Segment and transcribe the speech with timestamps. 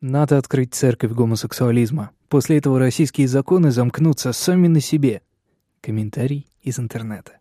[0.00, 2.10] Надо открыть церковь гомосексуализма.
[2.28, 5.20] После этого российские законы замкнутся сами на себе.
[5.82, 7.32] Комментарий из интернета.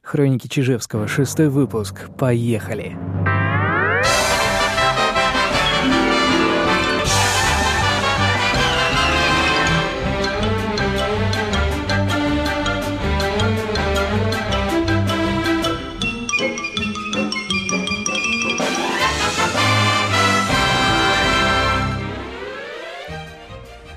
[0.00, 2.08] Хроники Чижевского, шестой выпуск.
[2.16, 2.96] Поехали!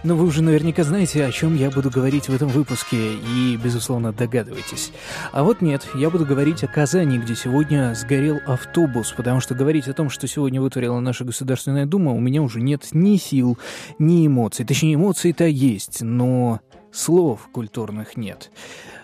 [0.07, 4.13] Но вы уже наверняка знаете, о чем я буду говорить в этом выпуске, и, безусловно,
[4.13, 4.93] догадываетесь.
[5.33, 9.89] А вот нет, я буду говорить о Казани, где сегодня сгорел автобус, потому что говорить
[9.89, 13.57] о том, что сегодня вытворила наша Государственная Дума, у меня уже нет ни сил,
[13.99, 14.63] ни эмоций.
[14.63, 18.49] Точнее, эмоции-то есть, но слов культурных нет.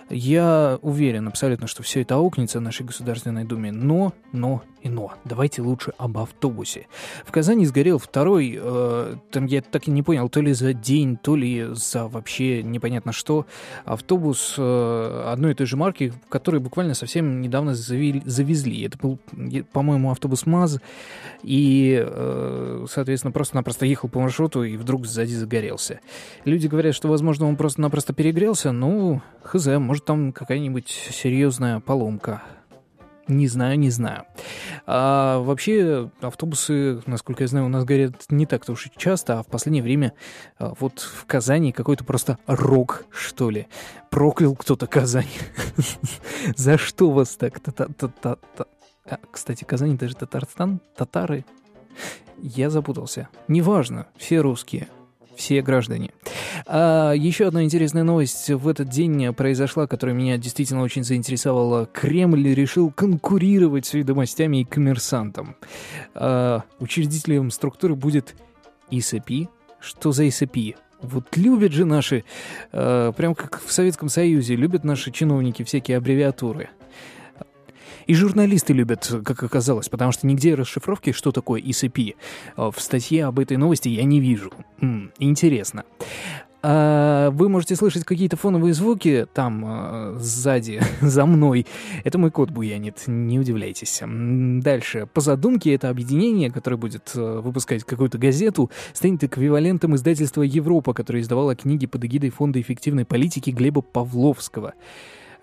[0.09, 5.13] Я уверен абсолютно, что все это аукнется нашей Государственной Думе, но, но но.
[5.25, 6.87] Давайте лучше об автобусе.
[7.25, 11.17] В Казани сгорел второй, э, там я так и не понял, то ли за день,
[11.17, 13.45] то ли за вообще непонятно что,
[13.85, 18.83] автобус э, одной и той же марки, который буквально совсем недавно завели, завезли.
[18.83, 19.19] Это был,
[19.71, 20.79] по-моему, автобус МАЗ,
[21.43, 25.99] и, э, соответственно, просто-напросто ехал по маршруту и вдруг сзади загорелся.
[26.45, 32.41] Люди говорят, что, возможно, он просто-напросто перегрелся, ну, хз, может, там какая-нибудь серьезная поломка.
[33.27, 34.25] Не знаю, не знаю.
[34.85, 39.43] А вообще автобусы, насколько я знаю, у нас горят не так-то уж и часто, а
[39.43, 40.13] в последнее время
[40.57, 43.67] а, вот в Казани какой-то просто рок, что ли.
[44.09, 45.29] Проклял кто-то Казань.
[46.55, 47.61] За что вас так?
[48.23, 51.45] А, кстати, Казань даже Татарстан, татары.
[52.41, 53.29] Я запутался.
[53.47, 54.89] Неважно, все русские
[55.35, 56.11] все граждане.
[56.65, 61.85] А еще одна интересная новость в этот день произошла, которая меня действительно очень заинтересовала.
[61.85, 65.55] Кремль решил конкурировать с ведомостями и коммерсантом.
[66.13, 68.35] А, учредителем структуры будет
[68.91, 69.49] ИСП.
[69.79, 70.75] Что за ИСП?
[71.01, 72.23] Вот любят же наши,
[72.71, 76.69] э, прям как в Советском Союзе, любят наши чиновники всякие аббревиатуры.
[78.07, 82.15] И журналисты любят, как оказалось, потому что нигде расшифровки, что такое ECP,
[82.57, 84.51] э, в статье об этой новости я не вижу.
[84.81, 85.83] М-м, интересно.
[86.65, 91.67] А вы можете слышать какие-то фоновые звуки там э, сзади, за мной.
[92.05, 94.01] Это мой кот буянит, не удивляйтесь.
[94.01, 95.09] Дальше.
[95.13, 101.19] По задумке, это объединение, которое будет э, выпускать какую-то газету, станет эквивалентом издательства «Европа», которое
[101.19, 104.73] издавало книги под эгидой Фонда эффективной политики Глеба Павловского.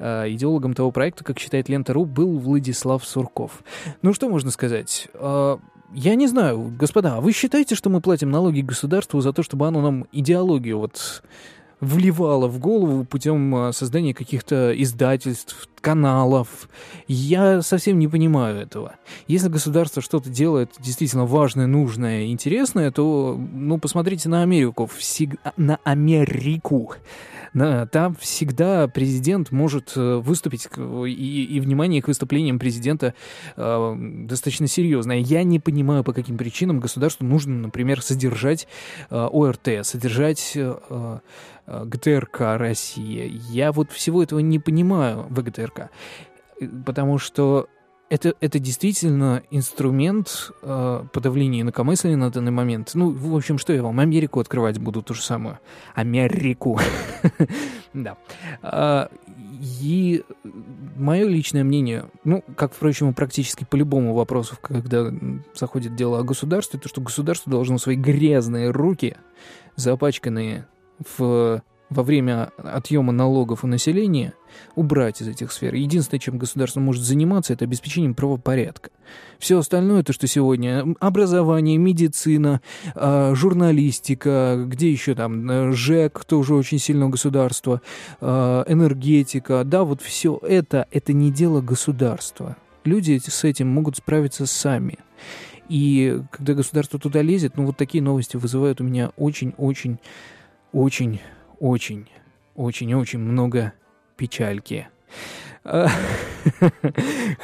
[0.01, 3.63] Э, идеологом того проекта, как считает Лента.ру, был Владислав Сурков.
[4.01, 5.09] Ну что можно сказать?
[5.13, 5.59] Э,
[5.93, 9.69] я не знаю, господа, а вы считаете, что мы платим налоги государству за то, чтобы
[9.69, 11.23] оно нам идеологию вот
[11.81, 16.69] вливало в голову путем э, создания каких-то издательств, каналов.
[17.09, 18.97] Я совсем не понимаю этого.
[19.29, 25.37] Если государство что-то делает действительно важное, нужное, интересное, то, ну, посмотрите на Америку, всег...
[25.57, 26.95] на Америку.
[27.53, 33.15] Там всегда президент может э, выступить, и, и внимание к выступлениям президента
[33.57, 35.19] э, достаточно серьезное.
[35.19, 38.69] Я не понимаю, по каким причинам государству нужно, например, содержать
[39.11, 41.19] э, ОРТ, содержать э, э
[41.85, 43.41] ГТРК России.
[43.51, 45.91] Я вот всего этого не понимаю в ГТРК,
[46.61, 47.69] э, потому что
[48.11, 52.91] это, это действительно инструмент э, подавления инакомыслия на данный момент.
[52.95, 55.59] Ну, в общем, что я вам, Америку открывать буду то же самое.
[55.95, 56.79] Америку.
[57.93, 58.17] Да.
[58.63, 59.11] А,
[59.81, 60.23] и
[60.95, 65.13] мое личное мнение, ну, как, впрочем, практически по любому вопросу, когда
[65.57, 69.17] заходит дело о государстве, то, что государство должно свои грязные руки,
[69.75, 70.69] запачканные
[71.17, 74.35] в во время отъема налогов у населения
[74.75, 75.75] убрать из этих сфер.
[75.75, 78.91] Единственное, чем государство может заниматься, это обеспечением правопорядка.
[79.39, 82.61] Все остальное, то, что сегодня образование, медицина,
[82.95, 87.83] а, журналистика, где еще там э, ЖЭК, тоже очень сильно государство,
[88.21, 92.57] а, энергетика, да, вот все это, это не дело государства.
[92.85, 94.99] Люди с этим могут справиться сами.
[95.69, 99.99] И когда государство туда лезет, ну вот такие новости вызывают у меня очень-очень,
[101.61, 102.07] очень очень,
[102.57, 103.73] очень-очень много
[104.17, 104.89] печальки.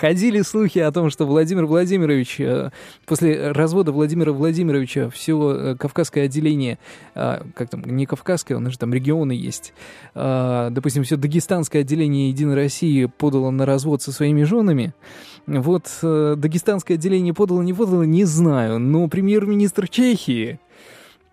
[0.01, 2.71] Ходили слухи о том, что Владимир Владимирович, э,
[3.05, 6.79] после развода Владимира Владимировича все э, кавказское отделение,
[7.15, 9.75] э, как там, не кавказское, у нас же там регионы есть,
[10.15, 14.95] допустим, все дагестанское отделение Единой России подало на развод со своими женами,
[15.47, 20.59] вот дагестанское отделение подало, не подало, не знаю, но премьер-министр Чехии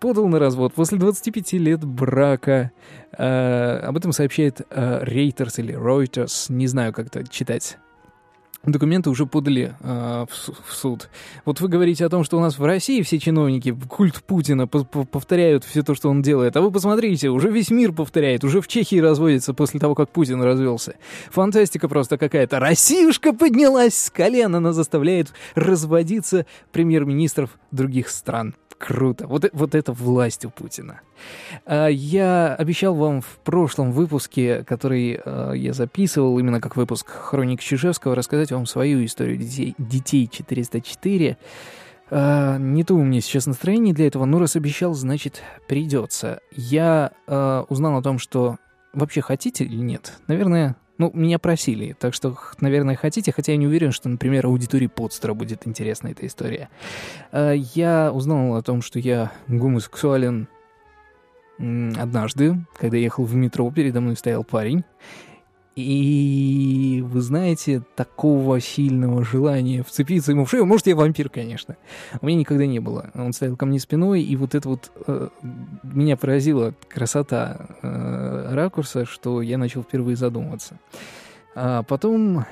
[0.04, 2.72] подал на развод после 25 лет брака.
[3.16, 7.78] Э, об этом сообщает э, Reuters или Reuters, не знаю, как это читать.
[8.66, 11.08] Документы уже подали э, в, в суд.
[11.44, 15.64] Вот вы говорите о том, что у нас в России все чиновники культ Путина повторяют
[15.64, 16.56] все то, что он делает.
[16.56, 20.42] А вы посмотрите, уже весь мир повторяет, уже в Чехии разводится после того, как Путин
[20.42, 20.96] развелся.
[21.30, 22.58] Фантастика просто какая-то.
[22.58, 28.54] Россиюшка поднялась с колен, она заставляет разводиться премьер-министров других стран.
[28.78, 29.26] Круто.
[29.26, 31.00] Вот, вот это власть у Путина.
[31.64, 37.60] А, я обещал вам в прошлом выпуске, который а, я записывал, именно как выпуск Хроник
[37.60, 41.36] Чижевского, рассказать вам свою историю детей, детей 404.
[42.10, 46.40] А, не то у меня сейчас настроение для этого, но раз обещал, значит придется.
[46.52, 47.12] Я
[47.68, 48.58] узнал о том, что
[48.92, 50.14] вообще хотите или нет.
[50.28, 54.86] Наверное, ну, меня просили, так что, наверное, хотите, хотя я не уверен, что, например, аудитории
[54.86, 56.68] подстера будет интересна эта история.
[57.32, 60.46] Я узнал о том, что я гомосексуален
[61.58, 64.84] однажды, когда ехал в метро, передо мной стоял парень.
[65.76, 71.76] И вы знаете, такого сильного желания вцепиться ему в шею, может, я вампир, конечно,
[72.20, 73.10] у меня никогда не было.
[73.14, 75.28] Он стоял ко мне спиной, и вот это вот э,
[75.82, 80.78] меня поразила красота э, ракурса, что я начал впервые задумываться.
[81.56, 82.44] А потом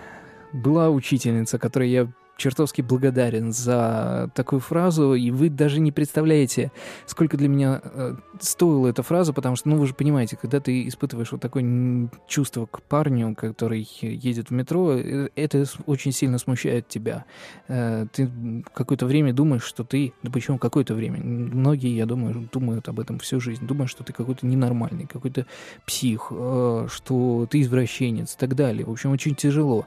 [0.53, 2.09] была учительница, которой я
[2.43, 6.73] чертовски благодарен за такую фразу, и вы даже не представляете,
[7.07, 10.89] сколько для меня э, стоила эта фраза, потому что, ну, вы же понимаете, когда ты
[10.89, 16.89] испытываешь вот такое чувство к парню, который едет в метро, э, это очень сильно смущает
[16.89, 17.25] тебя.
[17.69, 18.29] Э, ты
[18.75, 20.13] какое-то время думаешь, что ты...
[20.23, 21.21] Да почему какое-то время?
[21.23, 23.65] Многие, я думаю, думают об этом всю жизнь.
[23.65, 25.47] Думают, что ты какой-то ненормальный, какой-то
[25.87, 28.85] псих, э, что ты извращенец и так далее.
[28.85, 29.87] В общем, очень тяжело.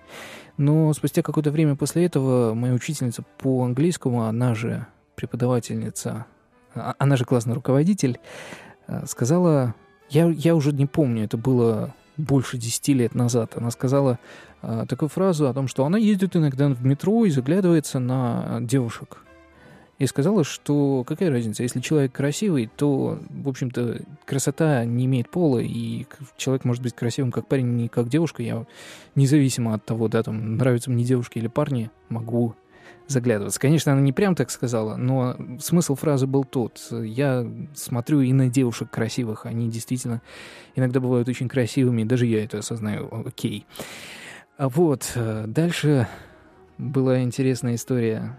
[0.58, 6.26] Но спустя какое-то время после этого моя учительница по английскому, она же преподавательница,
[6.74, 8.20] а, она же классный руководитель,
[8.88, 9.76] э, сказала,
[10.10, 14.20] я, я уже не помню, это было больше десяти лет назад, она сказала
[14.62, 19.25] э, такую фразу о том, что она ездит иногда в метро и заглядывается на девушек
[19.98, 25.60] и сказала, что какая разница, если человек красивый, то, в общем-то, красота не имеет пола,
[25.60, 26.06] и
[26.36, 28.44] человек может быть красивым как парень, не как девушка.
[28.44, 28.66] Я
[29.16, 32.56] независимо от того, да, там, нравятся мне девушки или парни, могу
[33.08, 33.60] заглядываться.
[33.60, 36.82] Конечно, она не прям так сказала, но смысл фразы был тот.
[36.92, 40.22] Я смотрю и на девушек красивых, они действительно
[40.76, 43.66] иногда бывают очень красивыми, даже я это осознаю, окей.
[44.58, 46.08] А вот, э, дальше
[46.78, 48.38] была интересная история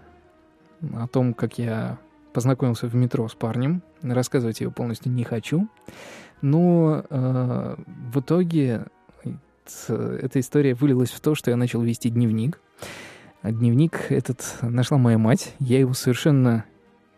[0.93, 1.97] о том, как я
[2.33, 3.81] познакомился в метро с парнем.
[4.01, 5.67] Рассказывать ее полностью не хочу.
[6.41, 7.75] Но э,
[8.13, 8.85] в итоге
[9.87, 12.61] эта история вылилась в то, что я начал вести дневник.
[13.41, 15.55] А дневник этот нашла моя мать.
[15.59, 16.65] Я его совершенно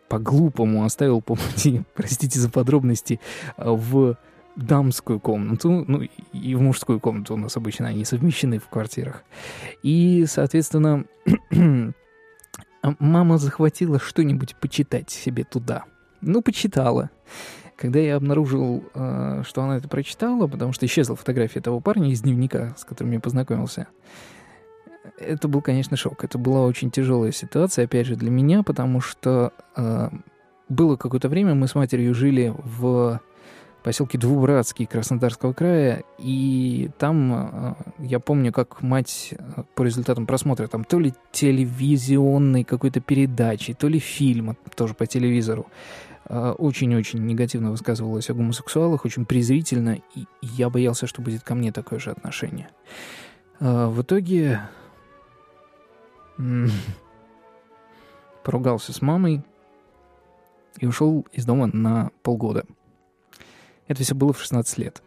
[0.08, 3.20] по-глупому оставил по пути, простите за подробности,
[3.56, 4.16] в
[4.56, 6.02] дамскую комнату, ну
[6.32, 9.22] и в мужскую комнату у нас обычно они совмещены в квартирах.
[9.82, 11.04] И, соответственно,
[12.98, 15.84] мама захватила что-нибудь почитать себе туда.
[16.20, 17.10] Ну, почитала.
[17.76, 22.20] Когда я обнаружил, э, что она это прочитала, потому что исчезла фотография того парня из
[22.20, 23.86] дневника, с которым я познакомился,
[25.18, 26.22] это был, конечно, шок.
[26.24, 30.10] Это была очень тяжелая ситуация, опять же, для меня, потому что э,
[30.68, 33.20] было какое-то время, мы с матерью жили в
[33.82, 40.66] поселке Двубратский Краснодарского края, и там э, я помню, как мать э, по результатам просмотра
[40.66, 45.66] там то ли телевизионной какой-то передачи, то ли фильма, тоже по телевизору,
[46.26, 51.72] э, очень-очень негативно высказывалась о гомосексуалах, очень презрительно, и я боялся, что будет ко мне
[51.72, 52.68] такое же отношение.
[53.60, 54.62] В итоге
[58.44, 59.42] поругался с мамой
[60.78, 62.64] и ушел из дома на полгода–
[63.90, 65.02] это все было в 16 лет.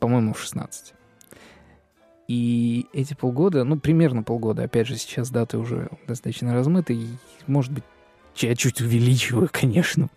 [0.00, 0.92] По-моему, в 16.
[2.28, 7.08] И эти полгода, ну, примерно полгода, опять же, сейчас даты уже достаточно размыты, и,
[7.46, 7.84] может быть,
[8.36, 10.10] я чуть увеличиваю, конечно.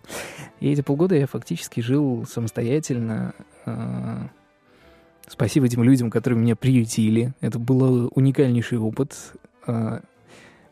[0.60, 3.34] И эти полгода я фактически жил самостоятельно.
[3.64, 4.28] А,
[5.26, 7.32] спасибо этим людям, которые меня приютили.
[7.40, 9.16] Это был уникальнейший опыт,
[9.66, 10.02] а,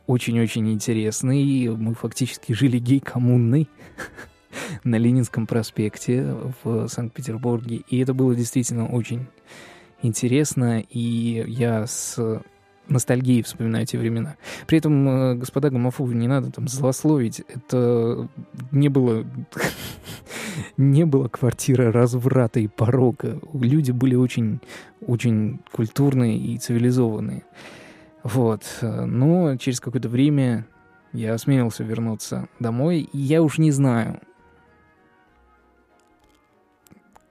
[0.07, 1.69] очень-очень интересный.
[1.69, 3.67] Мы фактически жили гей-коммунной.
[4.85, 7.83] на Ленинском проспекте в Санкт-Петербурге.
[7.89, 9.27] И это было действительно очень
[10.03, 12.19] интересно, и я с
[12.91, 14.37] ностальгией вспоминаю эти времена.
[14.67, 17.41] При этом, э, господа гомофобы, не надо там злословить.
[17.49, 18.29] Это
[18.73, 19.25] не было...
[20.77, 23.39] не было квартира разврата и порока.
[23.53, 24.61] Люди были очень,
[25.01, 27.45] очень культурные и цивилизованные.
[28.23, 28.65] Вот.
[28.83, 30.67] Но через какое-то время
[31.13, 34.21] я осмелился вернуться домой, и я уж не знаю,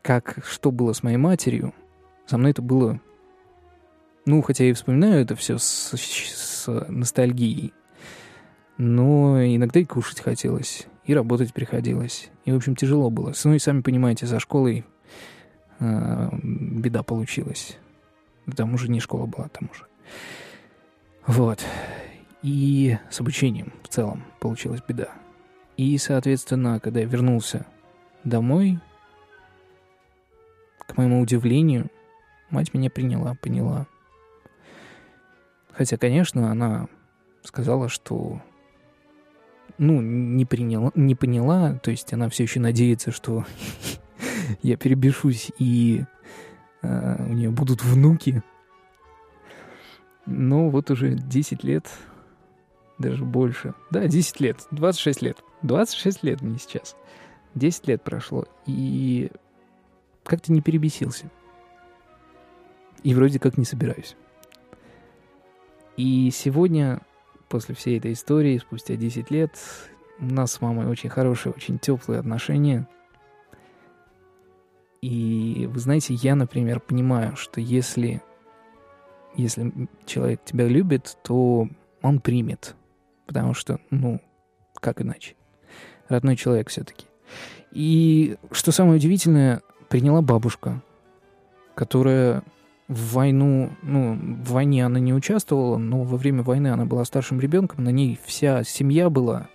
[0.09, 1.71] как, что было с моей матерью,
[2.25, 2.99] со мной это было...
[4.25, 7.73] Ну, хотя я и вспоминаю это все с, с ностальгией.
[8.79, 12.31] Но иногда и кушать хотелось, и работать приходилось.
[12.43, 13.33] И, в общем, тяжело было.
[13.43, 14.83] Ну и сами понимаете, за школой
[15.77, 17.77] э, беда получилась.
[18.55, 19.85] Там уже не школа была, там уже.
[21.27, 21.63] Вот.
[22.41, 25.09] И с обучением в целом получилась беда.
[25.77, 27.67] И, соответственно, когда я вернулся
[28.23, 28.79] домой,
[30.89, 31.91] к моему удивлению,
[32.49, 33.85] мать меня приняла, поняла.
[35.71, 36.87] Хотя, конечно, она
[37.43, 38.41] сказала, что
[39.77, 43.45] ну, не, приняла, не поняла, то есть она все еще надеется, что
[44.63, 46.05] я перебешусь и
[46.81, 48.41] э, у нее будут внуки.
[50.25, 51.87] Но вот уже 10 лет,
[52.97, 53.75] даже больше.
[53.91, 55.37] Да, 10 лет, 26 лет.
[55.61, 56.95] 26 лет мне сейчас.
[57.53, 59.31] 10 лет прошло, и
[60.23, 61.29] как-то не перебесился.
[63.03, 64.15] И вроде как не собираюсь.
[65.97, 67.01] И сегодня
[67.49, 69.57] после всей этой истории, спустя 10 лет,
[70.19, 72.87] у нас с мамой очень хорошие, очень теплые отношения.
[75.01, 78.21] И вы знаете, я, например, понимаю, что если,
[79.35, 81.67] если человек тебя любит, то
[82.01, 82.75] он примет.
[83.25, 84.21] Потому что, ну,
[84.75, 85.35] как иначе?
[86.07, 87.05] Родной человек все-таки.
[87.71, 90.81] И что самое удивительное, приняла бабушка,
[91.75, 92.43] которая
[92.87, 97.39] в войну, ну, в войне она не участвовала, но во время войны она была старшим
[97.39, 99.47] ребенком, на ней вся семья была,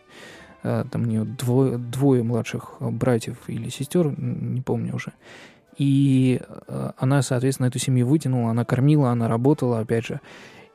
[0.63, 5.13] э, там у нее двое, двое младших братьев или сестер, не помню уже.
[5.77, 10.21] И э, она, соответственно, эту семью вытянула, она кормила, она работала, опять же.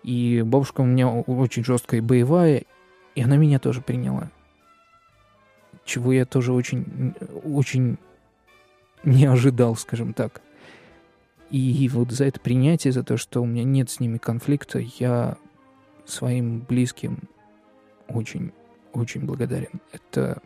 [0.03, 2.63] И бабушка у меня очень жесткая и боевая,
[3.15, 4.29] и она меня тоже приняла.
[5.85, 7.13] Чего я тоже очень,
[7.45, 7.97] очень
[9.03, 10.41] не ожидал, скажем так.
[11.49, 15.37] И вот за это принятие, за то, что у меня нет с ними конфликта, я
[16.05, 17.29] своим близким
[18.07, 18.51] очень,
[18.93, 19.81] очень благодарен.
[19.91, 20.41] Это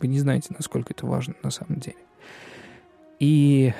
[0.00, 1.98] вы не знаете, насколько это важно на самом деле.
[3.18, 3.74] И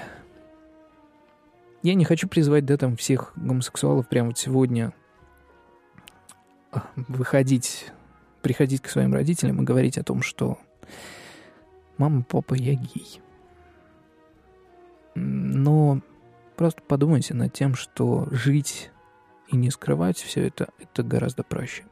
[1.82, 4.92] я не хочу призывать, да, там всех гомосексуалов прямо вот сегодня
[6.94, 7.90] выходить,
[8.42, 10.58] приходить к своим родителям и говорить о том, что
[11.96, 13.20] мама, папа, я гей.
[16.60, 18.90] Просто подумайте над тем, что жить
[19.48, 21.84] и не скрывать все это, это гораздо проще.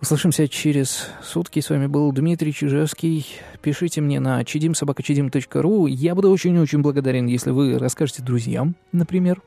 [0.00, 1.60] Услышимся через сутки.
[1.60, 3.28] С вами был Дмитрий Чижевский.
[3.62, 5.86] Пишите мне на чидимсобакачидим.ру.
[5.86, 9.40] Я буду очень-очень благодарен, если вы расскажете друзьям, например,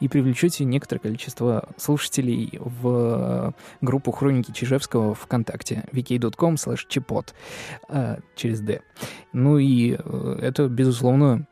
[0.00, 7.34] и привлечете некоторое количество слушателей в группу Хроники Чижевского ВКонтакте wiki.com slash
[7.88, 8.82] э, через D.
[9.32, 11.46] Ну и э, это, безусловно,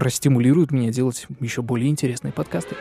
[0.00, 2.74] простимулирует меня делать еще более интересные подкасты.